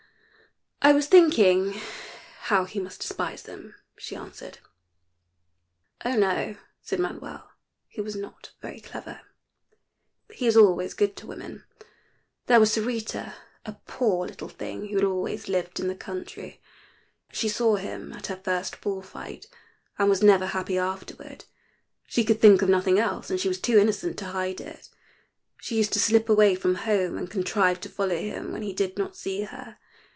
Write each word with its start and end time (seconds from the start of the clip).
"I 0.83 0.93
was 0.93 1.05
thinking 1.05 1.75
how 2.45 2.65
he 2.65 2.79
must 2.79 3.01
despise 3.01 3.43
them," 3.43 3.75
she 3.99 4.15
answered. 4.15 4.57
"Oh, 6.03 6.15
no," 6.15 6.55
said 6.81 6.97
Manuel, 6.99 7.51
who 7.93 8.01
was 8.03 8.15
not 8.15 8.53
very 8.63 8.79
clever; 8.79 9.21
"he 10.33 10.47
is 10.47 10.57
always 10.57 10.95
good 10.95 11.15
to 11.17 11.27
women. 11.27 11.65
There 12.47 12.59
was 12.59 12.71
Sarita 12.73 13.35
a 13.63 13.73
poor 13.85 14.25
little 14.25 14.49
thing 14.49 14.87
who 14.87 14.95
had 14.95 15.05
always 15.05 15.47
lived 15.47 15.79
in 15.79 15.87
the 15.87 15.93
country. 15.93 16.59
She 17.31 17.47
saw 17.47 17.75
him 17.75 18.11
at 18.11 18.25
her 18.25 18.37
first 18.43 18.81
bull 18.81 19.03
fight 19.03 19.45
and 19.99 20.09
was 20.09 20.23
never 20.23 20.47
happy 20.47 20.79
afterward. 20.79 21.45
She 22.07 22.23
could 22.23 22.41
think 22.41 22.63
of 22.63 22.69
nothing 22.69 22.97
else, 22.97 23.29
and 23.29 23.39
she 23.39 23.47
was 23.47 23.61
too 23.61 23.77
innocent 23.77 24.17
to 24.17 24.25
hide 24.33 24.59
it. 24.59 24.89
She 25.57 25.77
used 25.77 25.93
to 25.93 25.99
slip 25.99 26.27
away 26.27 26.55
from 26.55 26.73
home 26.73 27.19
and 27.19 27.29
contrive 27.29 27.79
to 27.81 27.89
follow 27.89 28.17
him 28.17 28.51
when 28.51 28.63
he 28.63 28.73
did 28.73 28.97
not 28.97 29.15
see 29.15 29.43
her. 29.43 29.77